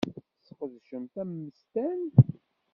Tesqedcemt 0.45 1.15
ammesten? 1.23 1.99